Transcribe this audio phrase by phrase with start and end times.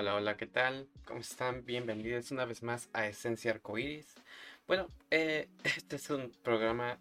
[0.00, 0.86] Hola, hola, ¿qué tal?
[1.04, 1.64] ¿Cómo están?
[1.64, 4.14] Bienvenidos una vez más a Esencia Arcoiris.
[4.68, 6.98] Bueno, eh, este es un programa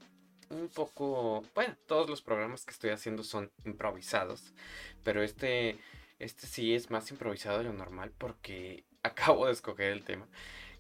[0.50, 1.44] un poco.
[1.54, 4.52] Bueno, todos los programas que estoy haciendo son improvisados,
[5.04, 5.78] pero este,
[6.18, 10.28] este sí es más improvisado de lo normal porque acabo de escoger el tema.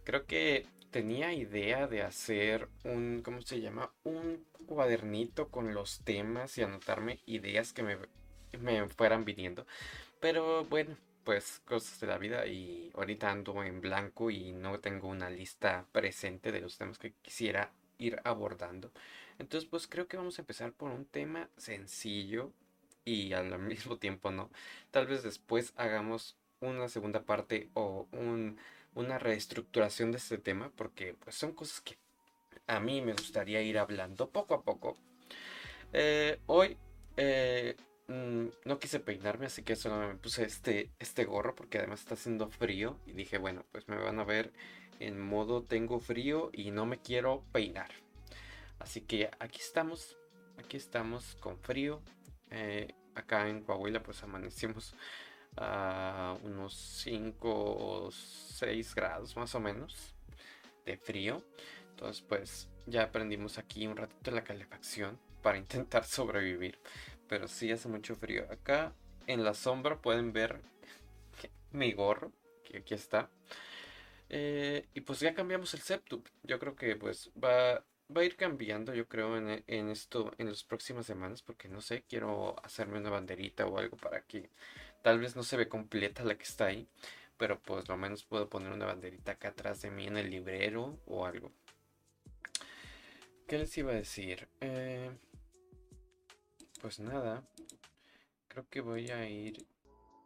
[0.03, 3.91] Creo que tenía idea de hacer un, ¿cómo se llama?
[4.03, 7.97] Un cuadernito con los temas y anotarme ideas que me,
[8.59, 9.67] me fueran viniendo.
[10.19, 15.09] Pero bueno, pues cosas de la vida y ahorita ando en blanco y no tengo
[15.09, 18.93] una lista presente de los temas que quisiera ir abordando.
[19.37, 22.53] Entonces pues creo que vamos a empezar por un tema sencillo
[23.03, 24.49] y al mismo tiempo no.
[24.89, 28.07] Tal vez después hagamos una segunda parte o
[28.95, 31.97] una reestructuración de este tema porque pues son cosas que
[32.67, 34.95] a mí me gustaría ir hablando poco a poco.
[35.91, 36.77] Eh, hoy
[37.17, 37.75] eh,
[38.07, 42.13] Mm, no quise peinarme, así que solo me puse este, este gorro porque además está
[42.13, 42.97] haciendo frío.
[43.05, 44.53] Y dije, bueno, pues me van a ver
[44.99, 47.91] en modo tengo frío y no me quiero peinar.
[48.79, 50.17] Así que aquí estamos,
[50.57, 52.01] aquí estamos con frío.
[52.51, 54.95] Eh, acá en Coahuila pues amanecimos
[55.57, 60.15] a unos 5 o 6 grados más o menos
[60.85, 61.43] de frío.
[61.89, 66.79] Entonces pues ya aprendimos aquí un ratito la calefacción para intentar sobrevivir
[67.27, 68.45] pero sí hace mucho frío.
[68.51, 68.93] Acá
[69.27, 70.59] en la sombra pueden ver
[71.71, 72.31] mi gorro,
[72.63, 73.29] que aquí está.
[74.29, 76.27] Eh, y pues ya cambiamos el septup.
[76.43, 77.83] Yo creo que pues va,
[78.15, 81.81] va a ir cambiando, yo creo, en, en, esto en las próximas semanas, porque no
[81.81, 84.49] sé, quiero hacerme una banderita o algo para que
[85.03, 86.87] tal vez no se ve completa la que está ahí,
[87.37, 90.99] pero pues lo menos puedo poner una banderita acá atrás de mí en el librero
[91.05, 91.51] o algo.
[93.47, 94.49] ¿Qué les iba a decir?
[94.59, 95.09] Eh,
[96.81, 97.43] pues nada,
[98.47, 99.65] creo que voy a ir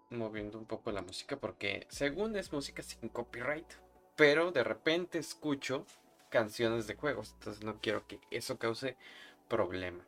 [0.09, 3.67] moviendo un poco la música porque según es música sin copyright,
[4.15, 5.85] pero de repente escucho
[6.29, 8.97] canciones de juegos, entonces no quiero que eso cause
[9.47, 10.05] problema.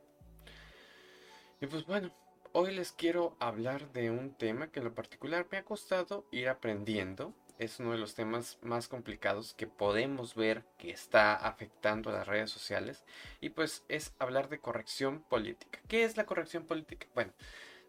[1.62, 2.12] Y pues bueno,
[2.52, 6.50] hoy les quiero hablar de un tema que en lo particular me ha costado ir
[6.50, 12.14] aprendiendo es uno de los temas más complicados que podemos ver que está afectando a
[12.14, 13.04] las redes sociales
[13.42, 15.80] y pues es hablar de corrección política.
[15.88, 17.08] ¿Qué es la corrección política?
[17.14, 17.34] Bueno,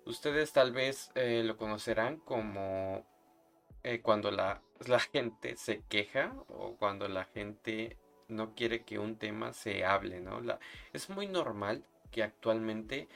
[0.04, 3.06] ustedes tal vez eh, lo conocerán como
[3.82, 7.98] eh, cuando la, la gente se queja o cuando la gente
[8.28, 10.40] no quiere que un tema se hable, ¿no?
[10.40, 10.58] La,
[10.92, 13.08] es muy normal que actualmente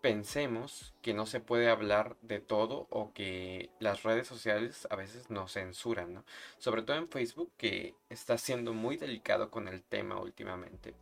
[0.00, 5.30] pensemos que no se puede hablar de todo o que las redes sociales a veces
[5.30, 6.24] nos censuran, ¿no?
[6.58, 10.94] Sobre todo en Facebook que está siendo muy delicado con el tema últimamente.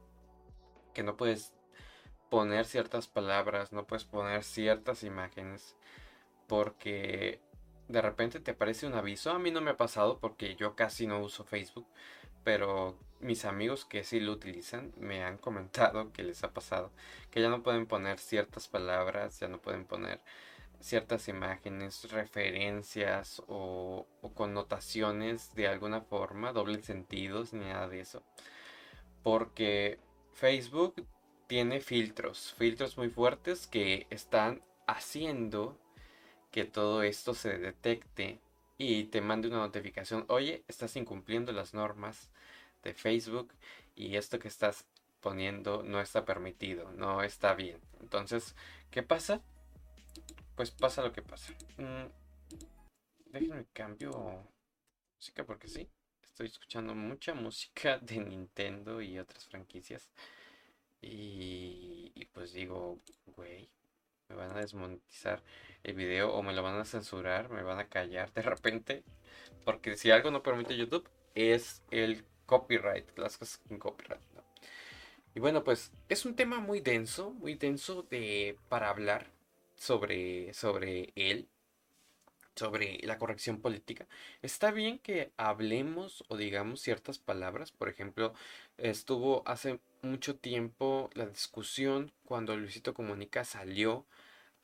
[0.95, 1.53] Que no puedes
[2.29, 5.77] poner ciertas palabras, no puedes poner ciertas imágenes
[6.47, 7.41] porque
[7.89, 9.31] de repente te aparece un aviso.
[9.31, 11.87] A mí no me ha pasado porque yo casi no uso Facebook,
[12.45, 16.93] pero mis amigos que sí lo utilizan me han comentado que les ha pasado
[17.31, 20.21] que ya no pueden poner ciertas palabras, ya no pueden poner
[20.81, 28.23] ciertas imágenes, referencias o, connotaciones de alguna forma, dobles sentidos, ni nada de eso.
[29.23, 29.99] Porque
[30.33, 31.07] Facebook
[31.47, 35.79] tiene filtros, filtros muy fuertes que están haciendo
[36.51, 38.41] que todo esto se detecte
[38.77, 42.31] y te mande una notificación, oye, estás incumpliendo las normas
[42.83, 43.53] de Facebook
[43.95, 44.87] y esto que estás
[45.21, 47.81] poniendo no está permitido, no está bien.
[48.01, 48.55] Entonces,
[48.91, 49.43] ¿qué pasa?
[50.55, 51.53] Pues pasa lo que pasa.
[51.77, 52.07] Mm,
[53.27, 54.45] déjenme cambio
[55.17, 55.89] música porque sí.
[56.23, 60.09] Estoy escuchando mucha música de Nintendo y otras franquicias.
[61.01, 63.69] Y, y pues digo, güey,
[64.29, 65.43] me van a desmonetizar
[65.83, 69.05] el video o me lo van a censurar, me van a callar de repente.
[69.65, 74.21] Porque si algo no permite YouTube es el copyright, las cosas sin copyright.
[75.35, 79.27] Y bueno, pues es un tema muy denso, muy denso de, para hablar
[79.77, 81.47] sobre, sobre él,
[82.57, 84.09] sobre la corrección política.
[84.43, 87.71] Está bien que hablemos o digamos ciertas palabras.
[87.71, 88.33] Por ejemplo,
[88.79, 94.07] estuvo hace mucho tiempo la discusión cuando Luisito Comunica salió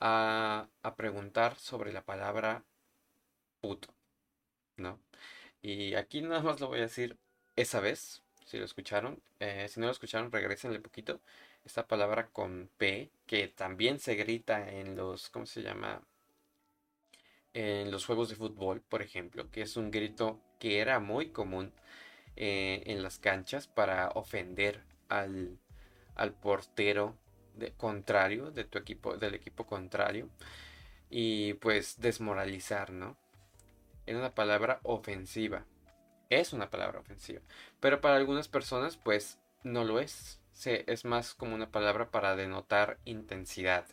[0.01, 2.65] a, a preguntar sobre la palabra
[3.61, 3.89] puto.
[4.77, 4.99] ¿No?
[5.63, 7.17] Y aquí nada más lo voy a decir
[7.57, 9.21] esa vez, si lo escucharon.
[9.41, 11.21] Eh, si no lo escucharon, regresenle poquito.
[11.65, 16.03] Esta palabra con P, que también se grita en los, ¿cómo se llama?
[17.55, 21.73] En los juegos de fútbol, por ejemplo, que es un grito que era muy común
[22.37, 25.59] eh, en las canchas para ofender al,
[26.17, 27.17] al portero
[27.55, 30.29] de, contrario de tu equipo, del equipo contrario
[31.11, 33.17] y pues desmoralizar, ¿no?
[34.07, 35.65] era una palabra ofensiva.
[36.31, 37.41] Es una palabra ofensiva.
[37.81, 40.41] Pero para algunas personas, pues, no lo es.
[40.65, 43.87] es más como una palabra para denotar intensidad.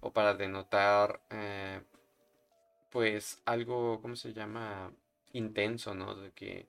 [0.00, 1.82] O para denotar, eh,
[2.90, 4.92] pues, algo, ¿cómo se llama?
[5.32, 6.16] Intenso, ¿no?
[6.34, 6.68] Que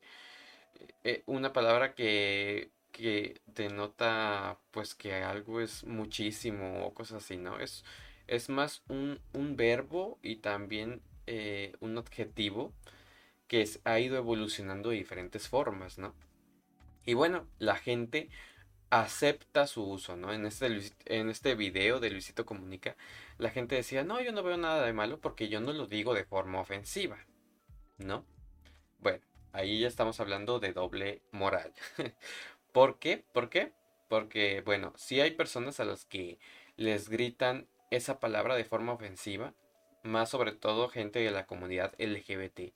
[1.03, 7.59] eh, una palabra que, que denota, pues, que algo es muchísimo o cosas así, ¿no?
[7.59, 7.83] Es,
[8.27, 12.73] es más un, un verbo y también eh, un adjetivo
[13.49, 16.13] que ha ido evolucionando de diferentes formas, ¿no?
[17.03, 18.29] Y bueno, la gente
[18.91, 20.31] acepta su uso, ¿no?
[20.31, 20.67] En este,
[21.05, 22.95] en este video de Luisito Comunica,
[23.39, 26.13] la gente decía, no, yo no veo nada de malo porque yo no lo digo
[26.13, 27.17] de forma ofensiva,
[27.97, 28.23] ¿no?
[28.99, 31.73] Bueno, ahí ya estamos hablando de doble moral.
[32.71, 33.25] ¿Por qué?
[33.33, 33.73] ¿Por qué?
[34.09, 36.37] Porque, bueno, si hay personas a las que
[36.77, 39.55] les gritan esa palabra de forma ofensiva,
[40.03, 42.73] más sobre todo gente de la comunidad LGBT.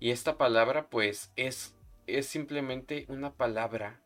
[0.00, 1.74] Y esta palabra pues es,
[2.06, 4.00] es simplemente una palabra,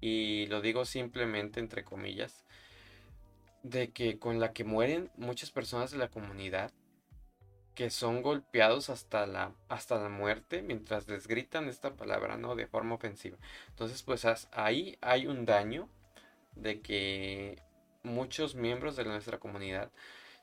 [0.00, 2.44] y lo digo simplemente entre comillas,
[3.62, 6.72] de que con la que mueren muchas personas de la comunidad
[7.74, 12.56] que son golpeados hasta la, hasta la muerte mientras les gritan esta palabra, ¿no?
[12.56, 13.38] De forma ofensiva.
[13.68, 15.88] Entonces, pues ahí hay un daño
[16.56, 17.62] de que
[18.02, 19.92] muchos miembros de nuestra comunidad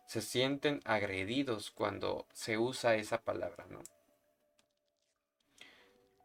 [0.05, 3.81] se sienten agredidos cuando se usa esa palabra, ¿no?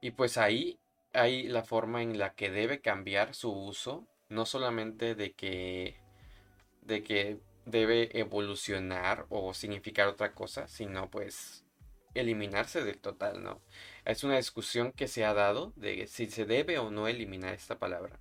[0.00, 0.78] Y pues ahí
[1.12, 6.00] hay la forma en la que debe cambiar su uso, no solamente de que
[6.82, 11.64] de que debe evolucionar o significar otra cosa, sino pues
[12.14, 13.60] eliminarse del total, ¿no?
[14.04, 17.78] Es una discusión que se ha dado de si se debe o no eliminar esta
[17.78, 18.18] palabra.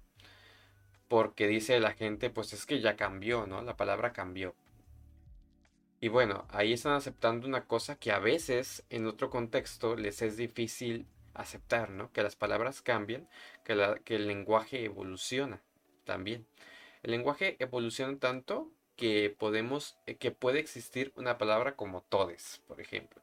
[1.08, 3.62] Porque dice la gente, pues es que ya cambió, ¿no?
[3.64, 4.56] La palabra cambió.
[6.02, 10.38] Y bueno, ahí están aceptando una cosa que a veces en otro contexto les es
[10.38, 11.08] difícil
[11.39, 12.12] aceptar, ¿no?
[12.12, 13.27] Que las palabras cambian,
[13.63, 13.74] que,
[14.15, 15.62] el lenguaje evoluciona
[16.06, 16.45] también.
[17.03, 22.81] El lenguaje evoluciona tanto que podemos, eh, que puede existir una palabra como todes, por
[22.81, 23.21] ejemplo.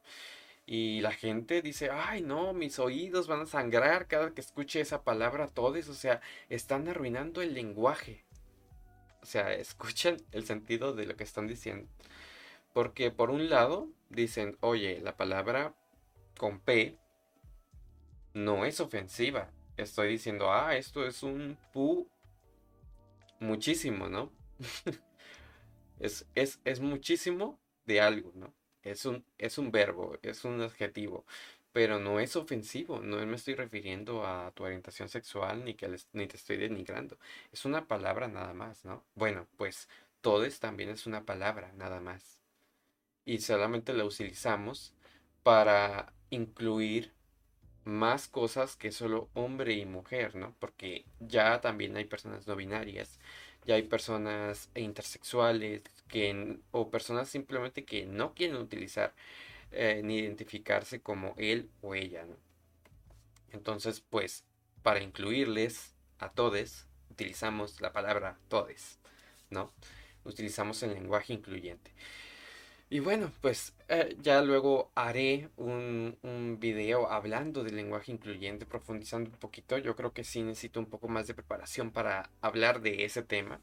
[0.65, 5.03] Y la gente dice, ay no, mis oídos van a sangrar cada que escuche esa
[5.03, 5.87] palabra todes.
[5.87, 8.25] O sea, están arruinando el lenguaje.
[9.21, 11.87] O sea, escuchen el sentido de lo que están diciendo.
[12.73, 15.73] Porque por un lado dicen, oye, la palabra
[16.37, 16.97] con P
[18.37, 19.51] no es ofensiva.
[19.77, 22.07] Estoy diciendo, ah, esto es un pu
[23.39, 24.31] muchísimo, ¿no?
[25.99, 28.53] es, es, muchísimo de algo, ¿no?
[28.83, 31.25] Es un, es un verbo, es un adjetivo,
[31.71, 36.27] pero no es ofensivo, no me estoy refiriendo a tu orientación sexual ni, que ni
[36.27, 37.17] te estoy denigrando,
[37.51, 39.03] es una palabra nada más, ¿no?
[39.15, 39.89] Bueno, pues
[40.21, 42.39] todes también es una palabra nada más.
[43.25, 44.93] Y solamente la utilizamos
[45.43, 47.16] para incluir
[47.87, 50.53] más cosas que solo hombre y mujer, ¿no?
[50.59, 53.19] Porque ya también hay personas no binarias,
[53.65, 59.13] ya hay personas intersexuales que, o personas simplemente que no quieren utilizar
[59.71, 62.35] eh, ni identificarse como él o ella, ¿no?
[63.53, 64.43] Entonces, pues,
[64.83, 68.99] para incluirles a todes, utilizamos la palabra todes,
[69.49, 69.71] ¿no?
[70.25, 71.93] Utilizamos el lenguaje incluyente.
[72.89, 79.29] Y bueno, pues eh, ya luego haré un, un, video hablando del lenguaje incluyente, profundizando
[79.29, 79.77] un poquito.
[79.77, 83.59] Yo creo que sí necesito un poco más de preparación para hablar de ese tema.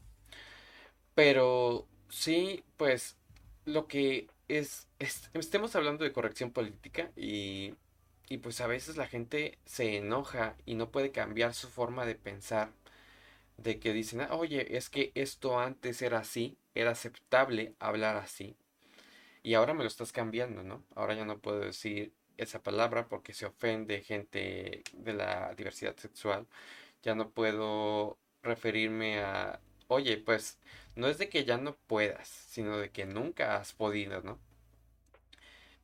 [1.15, 3.17] Pero sí, pues
[3.65, 4.87] lo que es,
[5.33, 7.75] estemos hablando de corrección política y,
[8.29, 12.15] y pues a veces la gente se enoja y no puede cambiar su forma de
[12.15, 12.71] pensar.
[13.57, 18.57] De que dicen, ah, oye, es que esto antes era así, era aceptable hablar así
[19.45, 20.83] y ahora me lo estás cambiando, ¿no?
[20.95, 26.47] Ahora ya no puedo decir esa palabra porque se ofende gente de la diversidad sexual.
[27.03, 30.57] Ya no puedo referirme a, oye, pues
[30.95, 34.39] no es de que ya no puedas, sino de que nunca has podido, ¿no?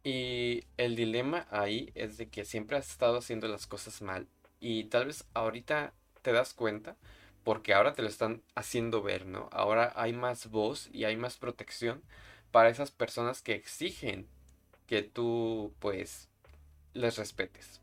[0.04, 4.28] Y el dilema ahí es de que siempre has estado haciendo las cosas mal
[4.60, 6.98] y tal vez ahorita te das cuenta
[7.44, 9.50] porque ahora te lo están haciendo ver, ¿no?
[9.52, 12.02] Ahora hay más voz y hay más protección
[12.52, 14.28] para esas personas que exigen
[14.88, 16.30] que tú pues
[16.94, 17.82] les respetes.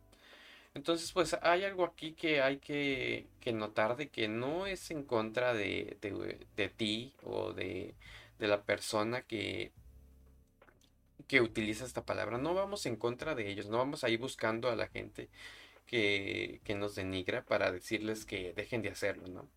[0.74, 5.54] Entonces pues hay algo aquí que hay que, notar de que no es en contra
[5.54, 7.94] de, de, ti o de,
[8.38, 9.72] de, la persona que,
[11.26, 12.38] que utiliza esta palabra.
[12.38, 15.28] No vamos en contra de ellos, no vamos ahí buscando a la gente
[15.86, 19.48] que, que nos denigra para decirles que dejen de hacerlo, ¿no?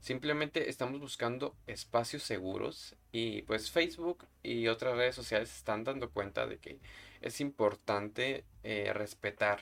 [0.00, 6.46] Simplemente estamos buscando espacios seguros y pues Facebook y otras redes sociales están dando cuenta
[6.46, 6.78] de que
[7.20, 9.60] es importante eh, respetar,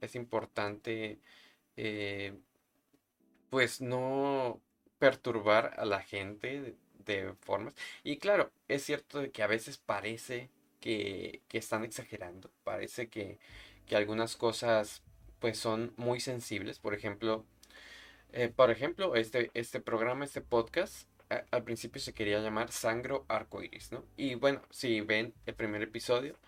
[0.00, 1.20] es importante
[1.76, 2.34] eh,
[3.50, 4.60] pues no
[4.98, 7.74] perturbar a la gente de, formas.
[8.04, 13.38] Y claro, es cierto de que a veces parece que, que están exagerando, parece que,
[13.86, 15.02] que, algunas cosas
[15.40, 17.44] pues son muy sensibles, por ejemplo,
[18.32, 21.08] eh, por ejemplo, este, este programa, este podcast,
[21.50, 24.04] al principio se quería llamar Sangro Arcoiris, ¿no?
[24.16, 26.38] Y bueno, si ven el primer episodio,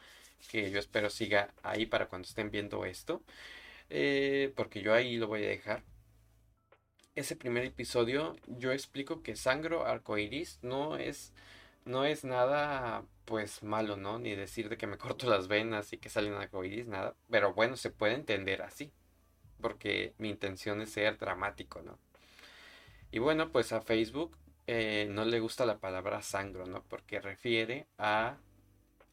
[0.50, 3.22] que yo espero siga ahí para cuando estén viendo esto,
[3.90, 5.82] eh, porque yo ahí lo voy a dejar.
[7.14, 11.32] Ese primer episodio yo explico que Sangro Arcoiris no es
[11.84, 14.18] no es nada pues malo, ¿no?
[14.18, 17.16] Ni decir de que me corto las venas y que salen arcoiris, nada.
[17.30, 18.92] Pero bueno, se puede entender así.
[19.61, 21.99] Porque mi intención es ser dramático, ¿no?
[23.11, 26.82] Y bueno, pues a Facebook eh, no le gusta la palabra sangro, ¿no?
[26.88, 28.38] Porque refiere a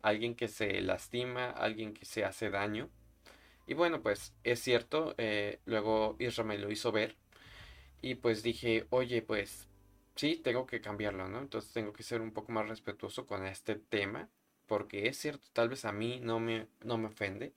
[0.02, 2.90] alguien que se lastima, alguien que se hace daño.
[3.68, 7.16] Y bueno, pues es cierto, eh, luego Israel me lo hizo ver
[8.02, 9.68] y pues dije, oye, pues
[10.16, 11.40] sí, tengo que cambiarlo, ¿no?
[11.40, 14.30] Entonces tengo que ser un poco más respetuoso con este tema,
[14.68, 17.54] porque es cierto, tal vez a mí no me, no me ofende,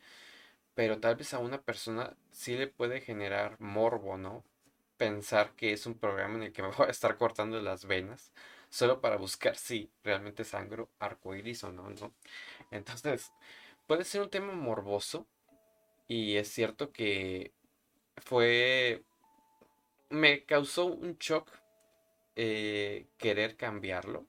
[0.74, 4.44] pero tal vez a una persona sí le puede generar morbo, ¿no?
[4.96, 8.32] Pensar que es un programa en el que me voy a estar cortando las venas
[8.70, 12.12] solo para buscar si realmente sangro arcoíris o no, ¿no?
[12.72, 13.32] Entonces,
[13.86, 15.26] puede ser un tema morboso
[16.08, 17.52] y es cierto que
[18.16, 19.04] fue...
[20.10, 21.50] me causó un shock
[22.36, 24.26] eh, querer cambiarlo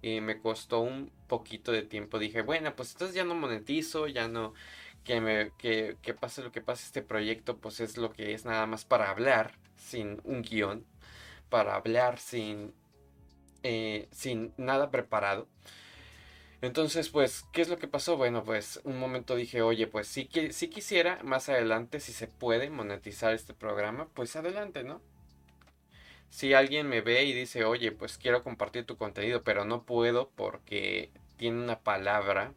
[0.00, 2.18] y me costó un poquito de tiempo.
[2.18, 4.54] Dije, bueno, pues entonces ya no monetizo, ya no
[5.08, 8.44] que me que, que, pase lo que pase este proyecto, pues es lo que es
[8.44, 10.84] nada más para hablar sin un guion,
[11.48, 12.74] para hablar sin
[13.62, 15.48] eh, sin nada preparado.
[16.60, 18.18] Entonces, pues, ¿qué es lo que pasó?
[18.18, 22.68] Bueno, pues un momento dije, oye, pues si, si quisiera más adelante, si se puede
[22.68, 25.00] monetizar este programa, pues adelante, ¿no?
[26.28, 30.28] Si alguien me ve y dice, oye, pues quiero compartir tu contenido, pero no puedo
[30.36, 32.52] porque tiene una palabra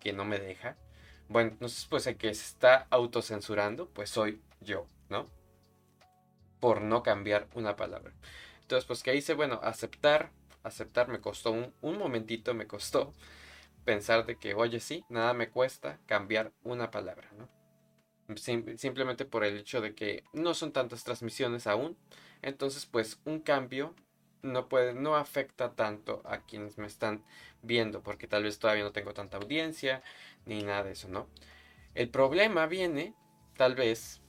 [0.00, 0.76] que no me deja.
[1.32, 5.26] Bueno, entonces pues el que se está autocensurando, pues soy yo, ¿no?
[6.60, 8.12] Por no cambiar una palabra.
[8.60, 10.30] Entonces, pues que hice, bueno, aceptar,
[10.62, 13.14] aceptar me costó un, un momentito, me costó
[13.84, 17.48] pensar de que, oye, sí, nada me cuesta cambiar una palabra, ¿no?
[18.36, 21.98] simplemente por el hecho de que no son tantas transmisiones aún.
[22.40, 23.94] Entonces, pues un cambio
[24.42, 27.24] no puede, no afecta tanto a quienes me están
[27.62, 30.02] viendo, porque tal vez todavía no tengo tanta audiencia,
[30.46, 31.28] ni nada de eso, ¿no?
[31.94, 33.14] El problema viene,
[33.56, 34.20] tal vez,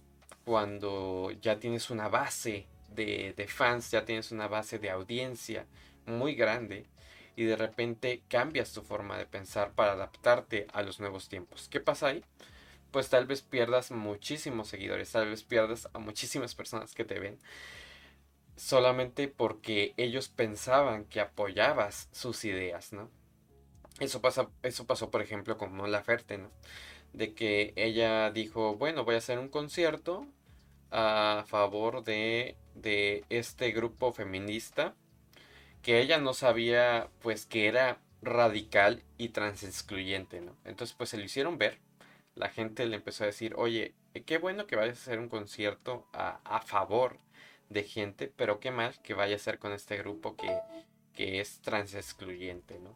[0.45, 5.65] cuando ya tienes una base de, de fans, ya tienes una base de audiencia
[6.05, 6.85] muy grande,
[7.35, 11.67] y de repente cambias tu forma de pensar para adaptarte a los nuevos tiempos.
[11.69, 12.23] ¿Qué pasa ahí?
[12.93, 17.39] pues tal vez pierdas muchísimos seguidores, tal vez pierdas a muchísimas personas que te ven
[18.55, 23.09] solamente porque ellos pensaban que apoyabas sus ideas, ¿no?
[24.03, 26.51] Eso, pasa, eso pasó, por ejemplo, con Mola Ferte, ¿no?
[27.13, 30.27] De que ella dijo, bueno, voy a hacer un concierto
[30.91, 34.95] a favor de, de este grupo feminista
[35.81, 40.55] que ella no sabía, pues, que era radical y transexcluyente, ¿no?
[40.65, 41.79] Entonces, pues, se lo hicieron ver
[42.35, 45.29] la gente le empezó a decir, oye, eh, qué bueno que vayas a hacer un
[45.29, 47.17] concierto a, a favor
[47.69, 50.59] de gente, pero qué mal que vaya a ser con este grupo que,
[51.13, 52.95] que es trans excluyente, ¿no?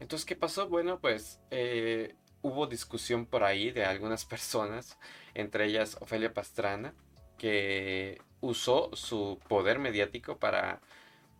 [0.00, 0.68] Entonces, ¿qué pasó?
[0.68, 4.98] Bueno, pues eh, hubo discusión por ahí de algunas personas,
[5.34, 6.94] entre ellas Ofelia Pastrana,
[7.38, 10.80] que usó su poder mediático para,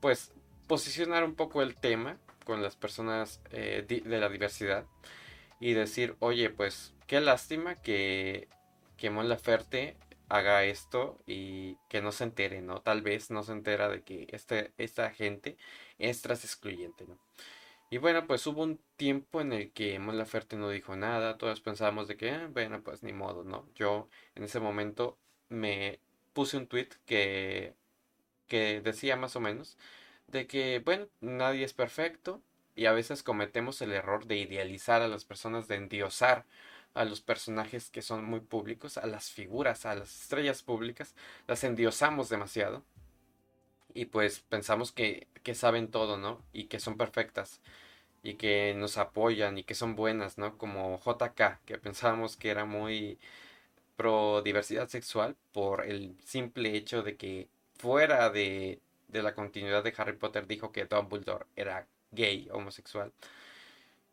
[0.01, 0.33] pues,
[0.67, 4.87] posicionar un poco el tema con las personas eh, de la diversidad
[5.61, 8.49] y decir, oye, pues qué lástima que,
[8.97, 9.97] que Mon Laferte
[10.29, 12.81] haga esto y que no se entere, ¿no?
[12.81, 15.57] Tal vez no se entera de que este, esta gente
[15.99, 17.19] es tras excluyente, ¿no?
[17.93, 21.61] Y bueno, pues hubo un tiempo en el que Mon Laferte no dijo nada, todos
[21.61, 23.69] pensábamos de que, ah, bueno, pues ni modo, ¿no?
[23.75, 25.19] Yo en ese momento
[25.51, 26.01] me
[26.33, 27.75] puse un tweet que,
[28.49, 29.77] que decía más o menos
[30.29, 32.43] de que, bueno, nadie es perfecto
[32.77, 36.47] y a veces cometemos el error de idealizar a las personas, de endiosar
[36.95, 41.15] a los personajes que son muy públicos, a las figuras, a las estrellas públicas,
[41.47, 42.85] las endiosamos demasiado.
[43.95, 46.43] Y pues pensamos que, que saben todo, ¿no?
[46.53, 47.61] Y que son perfectas.
[48.23, 50.59] Y que nos apoyan y que son buenas, ¿no?
[50.59, 53.19] Como JK, que pensábamos que era muy
[53.97, 59.95] pro diversidad sexual por el simple hecho de que fuera de, de la continuidad de
[59.97, 63.13] Harry Potter dijo que Dumbledore era gay, homosexual.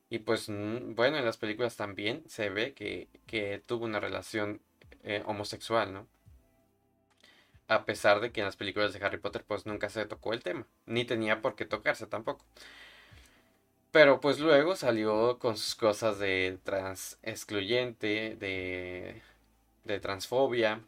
[0.10, 4.62] Y pues mm, bueno, en las películas también se ve que, que tuvo una relación
[5.04, 6.08] eh, homosexual, ¿no?
[7.70, 10.44] A pesar de que en las películas de Harry Potter pues nunca se tocó el
[10.44, 12.46] tema, ni tenía por qué tocarse tampoco.
[13.92, 19.22] Pero pues luego salió con sus cosas de trans excluyente, de,
[19.84, 20.84] de transfobia.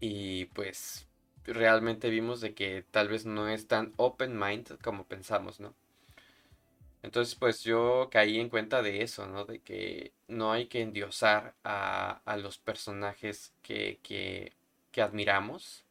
[0.00, 1.06] Y pues
[1.44, 5.74] realmente vimos de que tal vez no es tan open mind como pensamos, ¿no?
[7.02, 9.44] Entonces pues yo caí en cuenta de eso, ¿no?
[9.44, 14.52] De que no hay que endiosar a, a los personajes que, que,
[14.96, 15.84] que admiramos.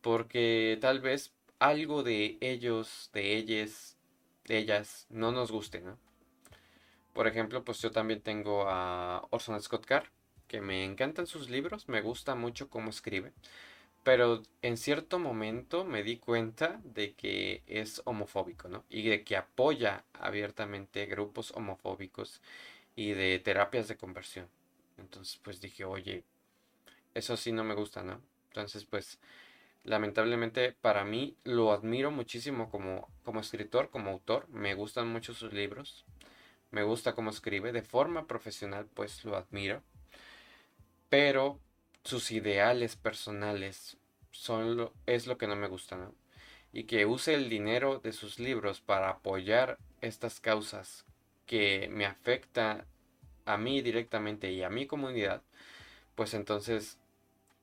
[0.00, 3.98] Porque tal vez algo de ellos, de ellas,
[4.46, 5.98] de ellas no nos guste, ¿no?
[7.12, 10.06] Por ejemplo, pues yo también tengo a Orson Scott Card,
[10.48, 13.34] que me encantan sus libros, me gusta mucho cómo escribe,
[14.04, 18.84] pero en cierto momento me di cuenta de que es homofóbico, ¿no?
[18.88, 22.40] Y de que apoya abiertamente grupos homofóbicos
[22.96, 24.48] y de terapias de conversión.
[24.96, 26.24] Entonces, pues dije, oye,
[27.14, 28.20] eso sí no me gusta, ¿no?
[28.48, 29.18] Entonces, pues
[29.84, 34.48] lamentablemente para mí lo admiro muchísimo como, como escritor, como autor.
[34.48, 36.04] Me gustan mucho sus libros.
[36.70, 37.72] Me gusta cómo escribe.
[37.72, 39.82] De forma profesional, pues lo admiro.
[41.08, 41.60] Pero
[42.02, 43.96] sus ideales personales
[44.30, 46.14] son lo, es lo que no me gusta, ¿no?
[46.72, 51.04] Y que use el dinero de sus libros para apoyar estas causas
[51.46, 52.86] que me afecta
[53.44, 55.42] a mí directamente y a mi comunidad,
[56.14, 56.98] pues entonces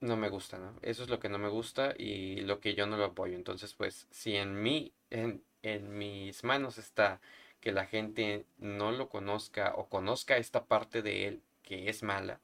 [0.02, 0.74] no me gusta, ¿no?
[0.82, 3.36] Eso es lo que no me gusta y lo que yo no lo apoyo.
[3.36, 7.22] Entonces, pues, si en mí, en, en mis manos está
[7.62, 12.40] que la gente no lo conozca o conozca esta parte de él que es mala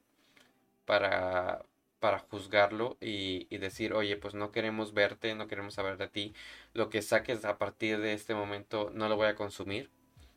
[0.86, 1.66] para,
[2.00, 6.34] para juzgarlo y, y, decir, oye, pues no queremos verte, no queremos saber de ti,
[6.74, 9.90] lo que saques a partir de este momento no lo voy a consumir,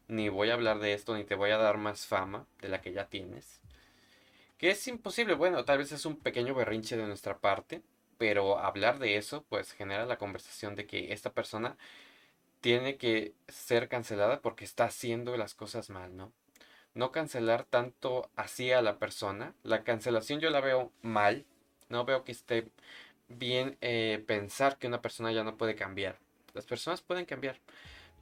[0.09, 2.80] ni voy a hablar de esto, ni te voy a dar más fama de la
[2.80, 3.60] que ya tienes
[4.61, 7.83] que es imposible, bueno, tal vez es un pequeño berrinche de nuestra parte,
[8.18, 11.79] pero hablar de eso pues genera la conversación de que esta persona
[12.61, 16.35] tiene que ser cancelada porque está haciendo las cosas mal, ¿no?
[16.92, 19.55] No cancelar tanto así a la persona.
[19.62, 21.46] La cancelación yo la veo mal.
[21.88, 22.68] No veo que esté
[23.29, 26.18] bien eh, pensar que una persona ya no puede cambiar.
[26.53, 27.61] Las personas pueden cambiar.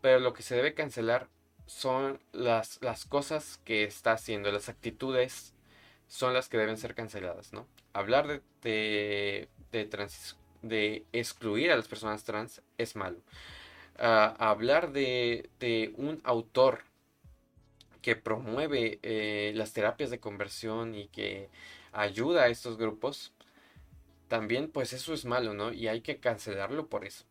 [0.02, 1.28] Pero lo que se debe cancelar
[1.66, 5.54] son las, las cosas que está haciendo, las actitudes
[6.08, 7.66] son las que deben ser canceladas, ¿no?
[7.92, 13.18] Hablar de, de, trans, de excluir a las personas trans es malo.
[13.98, 16.84] Uh, hablar de, de, un autor
[18.00, 21.50] que promueve eh, las terapias de conversión y que
[21.92, 23.32] ayuda a estos grupos,
[24.28, 25.72] también pues eso es malo, ¿no?
[25.72, 27.24] Y hay que cancelarlo por eso.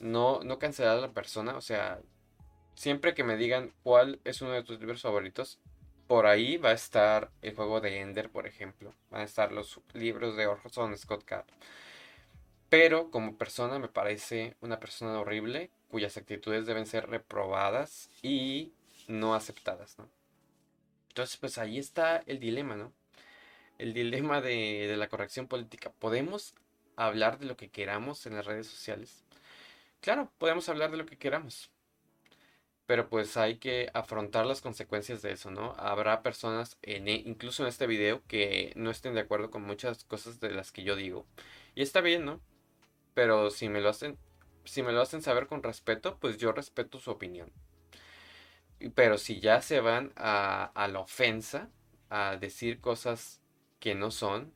[0.00, 2.00] No, no cancelar a la persona, o sea,
[2.74, 5.58] siempre que me digan cuál es uno de tus libros favoritos,
[6.14, 8.94] por ahí va a estar el juego de Ender, por ejemplo.
[9.10, 11.44] Van a estar los libros de Orson Scott Card.
[12.68, 18.72] Pero como persona me parece una persona horrible cuyas actitudes deben ser reprobadas y
[19.08, 19.96] no aceptadas.
[21.08, 22.92] Entonces, pues ahí está el dilema, ¿no?
[23.78, 25.90] El dilema de, de la corrección política.
[25.98, 26.54] ¿Podemos
[26.94, 29.24] hablar de lo que queramos en las redes sociales?
[30.00, 31.72] Claro, podemos hablar de lo que queramos
[32.86, 35.74] pero pues hay que afrontar las consecuencias de eso, ¿no?
[35.78, 40.04] Habrá personas, en, e, incluso en este video, que no estén de acuerdo con muchas
[40.04, 41.26] cosas de las que yo digo.
[41.74, 42.40] Y está bien, ¿no?
[43.14, 44.18] Pero si me lo hacen,
[44.64, 47.52] si me lo hacen saber con respeto, pues yo respeto su opinión.
[48.94, 51.70] Pero si ya se van a, a la ofensa,
[52.10, 53.40] a decir cosas
[53.80, 54.52] que no son,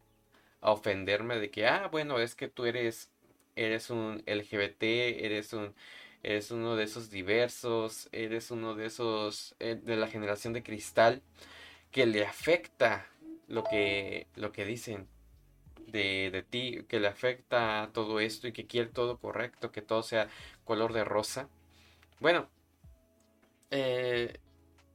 [0.60, 3.10] a ofenderme de que, ah, bueno, es que tú eres,
[3.56, 4.82] eres un LGBT,
[5.24, 5.74] eres un
[6.22, 11.22] eres uno de esos diversos, eres uno de esos eh, de la generación de cristal
[11.90, 13.06] que le afecta
[13.48, 15.08] lo que, lo que dicen
[15.86, 20.02] de, de ti, que le afecta todo esto y que quiere todo correcto, que todo
[20.02, 20.28] sea
[20.64, 21.48] color de rosa.
[22.20, 22.48] Bueno,
[23.70, 24.38] eh,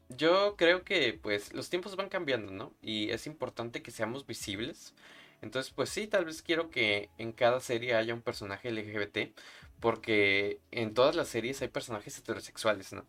[0.09, 2.73] yo creo que pues los tiempos van cambiando, ¿no?
[2.81, 4.93] Y es importante que seamos visibles.
[5.43, 9.38] Entonces, pues sí, tal vez quiero que en cada serie haya un personaje LGBT,
[9.82, 13.06] porque en todas las series hay personajes heterosexuales, ¿no?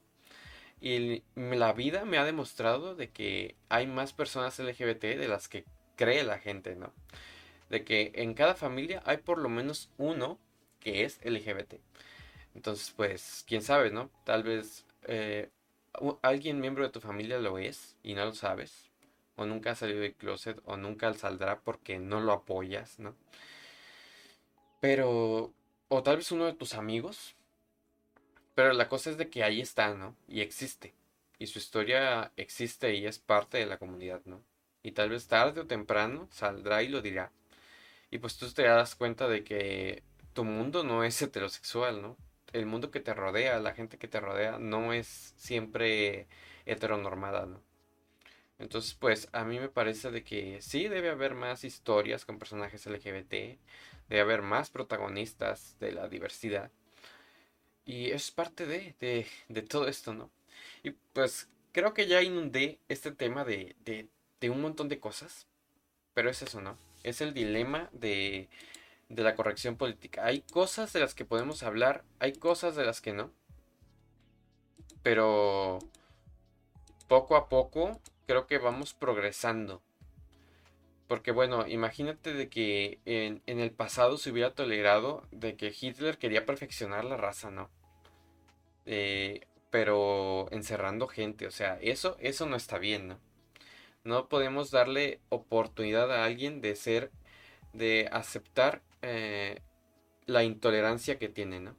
[0.81, 5.65] Y la vida me ha demostrado de que hay más personas LGBT de las que
[5.95, 6.93] cree la gente, ¿no?
[7.71, 10.41] De que en cada familia hay por lo menos uno
[10.81, 11.75] que es LGBT.
[12.57, 14.11] Entonces, pues, quién sabe, ¿no?
[14.25, 15.51] Tal vez eh,
[16.23, 18.91] alguien miembro de tu familia lo es y no lo sabes.
[19.37, 23.15] O nunca ha salido del closet o nunca saldrá porque no lo apoyas, ¿no?
[24.81, 25.53] Pero
[25.89, 27.35] o tal vez uno de tus amigos.
[28.55, 30.17] Pero la cosa es de que ahí está, ¿no?
[30.29, 30.95] Y existe.
[31.39, 34.43] y su historia existe y es parte de la comunidad, ¿no?
[34.83, 37.33] Y tal vez tarde o temprano saldrá y lo dirá.
[38.11, 40.03] Y pues tú te das cuenta de que
[40.35, 42.17] tu mundo no es heterosexual, ¿no?
[42.53, 46.29] El mundo que te rodea, la gente que te rodea, no es siempre
[46.67, 47.61] heteronormada, ¿no?
[48.65, 52.87] Entonces, pues a mí me parece de que sí debe haber más historias con personajes
[52.87, 53.59] LGBT,
[54.09, 56.71] debe haber más protagonistas de la diversidad.
[57.85, 60.31] Y es parte de, de, de todo esto, ¿no?
[60.83, 64.09] Y pues creo que ya inundé este tema de, de,
[64.41, 65.47] de un montón de cosas,
[66.15, 66.79] pero es eso, ¿no?
[67.03, 68.49] Es el dilema de,
[69.11, 70.25] de la corrección política.
[70.25, 73.31] Hay cosas de las que podemos hablar, hay cosas de las que no.
[75.03, 75.81] Pero
[77.09, 79.83] poco a poco creo que vamos progresando.
[81.09, 86.19] Porque bueno, imagínate de que en, en, el pasado se hubiera tolerado de que Hitler
[86.19, 87.71] quería perfeccionar la raza, ¿no?
[88.87, 93.19] Eh, pero encerrando gente, o sea, eso, eso no está bien, ¿no?
[94.05, 97.11] No podemos darle oportunidad a alguien de ser,
[97.73, 99.61] de aceptar eh,
[100.27, 101.77] la intolerancia que tiene, ¿no?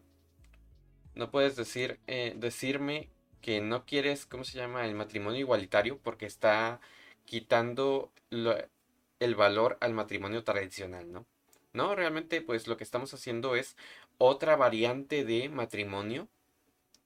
[1.14, 3.10] No puedes decir, eh, decirme
[3.46, 4.88] que no quieres, ¿cómo se llama?
[4.88, 6.80] El matrimonio igualitario porque está
[7.26, 11.28] quitando el valor al matrimonio tradicional, ¿no?
[11.72, 13.78] No, realmente pues lo que estamos haciendo es
[14.18, 16.28] otra variante de matrimonio.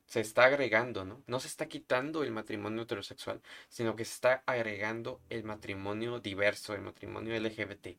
[0.06, 1.22] Se está agregando, ¿no?
[1.28, 6.74] No se está quitando el matrimonio heterosexual, sino que se está agregando el matrimonio diverso,
[6.74, 7.98] el matrimonio LGBT.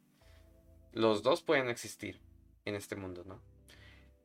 [0.95, 2.23] Los dos pueden existir
[2.65, 3.43] en este mundo, ¿no?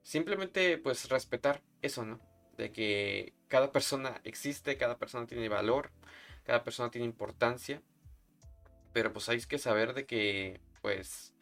[0.04, 2.22] Simplemente pues respetar eso, ¿no?
[2.58, 5.92] De que cada persona existe, cada persona tiene valor,
[6.44, 7.82] cada persona tiene importancia,
[8.94, 11.34] pero pues hay que saber de que pues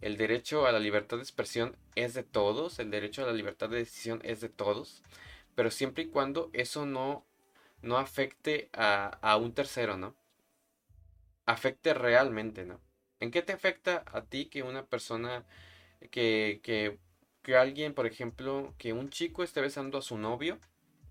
[0.00, 3.68] el derecho a la libertad de expresión es de todos, el derecho a la libertad
[3.68, 5.02] de decisión es de todos,
[5.54, 7.26] pero siempre y cuando eso no,
[7.82, 10.14] no afecte a, a un tercero, ¿no?
[11.46, 12.80] Afecte realmente, ¿no?
[13.18, 15.44] ¿En qué te afecta a ti que una persona
[16.10, 16.98] que, que
[17.42, 20.58] que alguien, por ejemplo, que un chico esté besando a su novio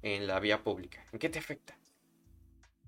[0.02, 1.04] en la vía pública.
[1.12, 1.78] ¿En qué te afecta?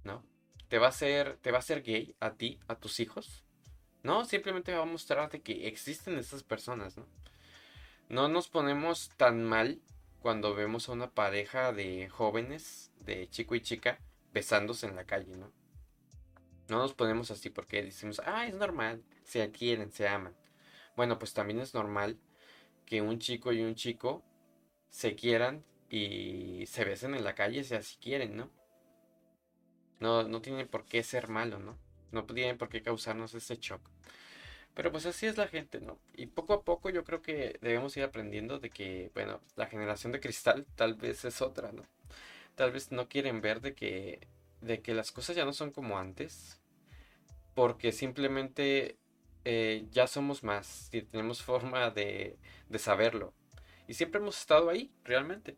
[0.04, 0.24] ¿No?
[0.68, 3.44] ¿Te va a hacer, te va a gay a ti, a tus hijos?
[4.04, 7.06] No, simplemente va a mostrarte que existen esas personas, ¿no?
[8.10, 9.82] No nos ponemos tan mal
[10.20, 14.00] cuando vemos a una pareja de jóvenes, de chico y chica,
[14.34, 15.52] besándose en la calle, ¿no?
[16.68, 20.36] No nos ponemos así porque decimos, ah, es normal, se quieren, se aman.
[20.96, 22.20] Bueno, pues también es normal
[22.92, 24.22] que un chico y un chico
[24.90, 28.52] se quieran y se besen en la calle si así quieren, ¿no?
[30.02, 31.78] No, no tiene por qué ser malo, ¿no?
[32.12, 33.80] No tiene por qué causarnos ese shock.
[34.74, 36.00] Pero pues así es la gente, ¿no?
[36.14, 40.12] Y poco a poco yo creo que debemos ir aprendiendo de que, bueno, la generación
[40.12, 41.86] de cristal tal vez es otra, ¿no?
[42.56, 44.28] Tal vez no quieren ver de que,
[44.60, 46.60] de que las cosas ya no son como antes.
[47.56, 48.98] Porque simplemente
[49.46, 52.38] eh, ya somos más y tenemos forma de,
[52.70, 53.34] de saberlo.
[53.88, 55.58] Y siempre hemos estado ahí, realmente.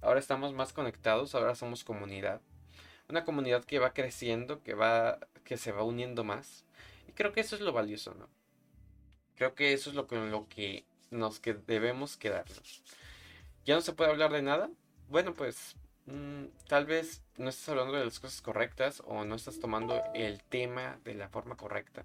[0.00, 2.40] Ahora estamos más conectados, ahora somos comunidad.
[3.08, 6.64] Una comunidad que va creciendo, que va, que se va uniendo más.
[7.08, 8.28] Y creo que eso es lo valioso, ¿no?
[9.36, 12.82] Creo que eso es lo, con lo que nos que debemos quedarnos.
[13.64, 14.70] ¿Ya no se puede hablar de nada?
[15.08, 19.60] Bueno, pues mm, tal vez no estás hablando de las cosas correctas o no estás
[19.60, 22.04] tomando el tema de la forma correcta.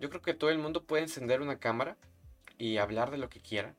[0.00, 1.96] Yo creo que todo el mundo puede encender una cámara
[2.58, 3.74] y hablar de lo que quiera,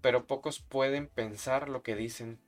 [0.00, 2.38] pero pocos pueden pensar lo que dicen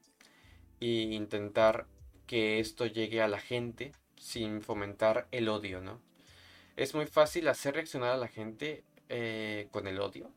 [0.81, 1.87] e intentar
[2.27, 6.01] que esto llegue a la gente sin fomentar el odio, ¿no?
[6.77, 10.31] Es muy fácil hacer reaccionar a la gente eh, con el odio,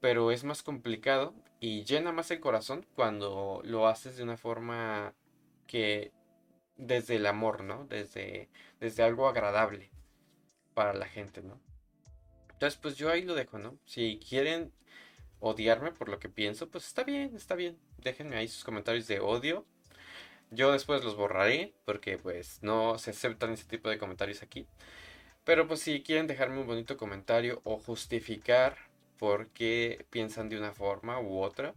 [0.00, 5.14] pero es más complicado y llena más el corazón cuando lo haces de una forma
[5.66, 6.12] que
[6.76, 7.86] desde el amor, ¿no?
[7.86, 8.48] Desde,
[8.80, 9.90] desde algo agradable
[10.74, 11.60] para la gente, ¿no?
[12.52, 13.78] Entonces, pues yo ahí lo dejo, ¿no?
[13.84, 14.72] Si quieren
[15.40, 17.78] odiarme por lo que pienso, pues está bien, está bien.
[17.98, 19.66] Déjenme ahí sus comentarios de odio.
[20.50, 24.66] Yo después los borraré porque pues no se aceptan ese tipo de comentarios aquí.
[25.44, 28.76] Pero pues si quieren dejarme un bonito comentario o justificar
[29.18, 31.74] por qué piensan de una forma u otra,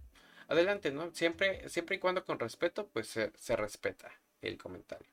[0.47, 1.13] adelante, ¿no?
[1.13, 5.07] Siempre, siempre y cuando con respeto, pues se, se respeta el comentario.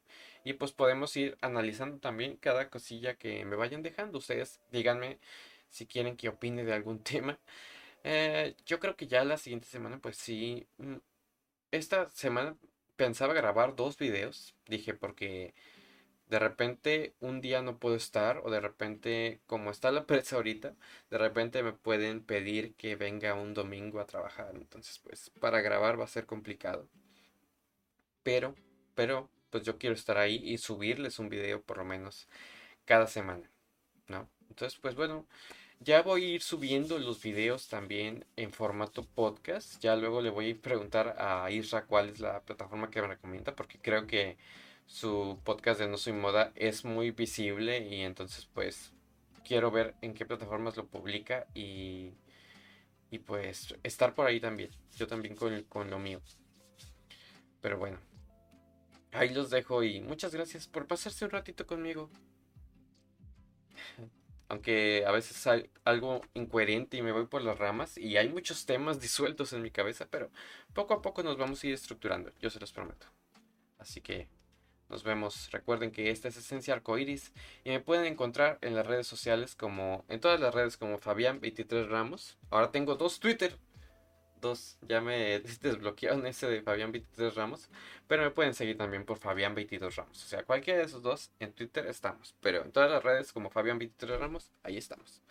[0.45, 4.19] Y pues podemos ir analizando también cada cosilla que me vayan dejando.
[4.19, 5.19] Ustedes díganme
[5.71, 7.39] si quieren que opine de algún tema.
[8.05, 10.67] Eh, yo creo que ya la siguiente semana, pues sí.
[10.79, 10.97] Mm,
[11.73, 12.57] esta semana
[12.97, 14.55] pensaba grabar dos videos.
[14.67, 15.55] Dije porque
[16.29, 20.75] de repente un día no puedo estar o de repente como está la prensa ahorita,
[21.11, 24.53] de repente me pueden pedir que venga un domingo a trabajar.
[24.57, 26.89] Entonces pues para grabar va a ser complicado.
[28.23, 28.55] Pero,
[28.95, 32.27] pero pues yo quiero estar ahí y subirles un video por lo menos
[32.85, 33.49] cada semana,
[34.09, 34.29] ¿no?
[34.49, 35.29] Entonces, pues bueno,
[35.79, 39.79] ya voy a ir subiendo los videos también en formato podcast.
[39.79, 43.55] Ya luego le voy a preguntar a Isra cuál es la plataforma que me recomienda,
[43.55, 44.39] porque creo que
[44.87, 48.93] su podcast de No Soy Moda es muy visible y entonces pues
[49.47, 52.11] quiero ver en qué plataformas lo publica y,
[53.13, 54.71] y pues estar por ahí también.
[54.97, 56.21] Yo también con, con lo mío.
[57.61, 58.01] Pero bueno,
[59.15, 62.11] ahí los dejo y muchas gracias por pasarse un ratito conmigo.
[64.49, 68.67] Aunque a veces hay algo incoherente y me voy por las ramas y hay muchos
[68.67, 70.31] temas disueltos en mi cabeza, pero
[70.75, 73.07] poco a poco nos vamos a ir estructurando, yo se los prometo.
[73.79, 74.29] Así que
[74.89, 75.51] nos vemos.
[75.51, 77.33] Recuerden que esta es Esencia Arcoiris
[77.65, 81.89] y me pueden encontrar en las redes sociales como en todas las redes como Fabián23
[81.89, 82.39] Ramos.
[82.51, 83.59] Ahora tengo dos Twitter.
[84.45, 87.71] Dos, ya me desbloquearon ese de Fabián23 Ramos.
[88.07, 90.23] Pero me pueden seguir también por Fabián22 Ramos.
[90.23, 92.35] O sea, cualquiera de esos dos en Twitter estamos.
[92.43, 95.23] Pero en todas las redes como Fabián23 Ramos, ahí estamos.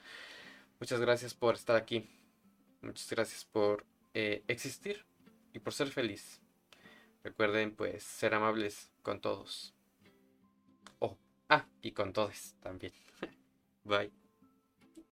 [0.79, 2.09] Muchas gracias por estar aquí.
[2.81, 5.05] Muchas gracias por eh, existir
[5.53, 6.41] y por ser feliz.
[7.23, 9.75] Recuerden pues ser amables con todos.
[10.97, 12.93] Oh, ah, y con todos también.
[13.83, 14.22] Bye.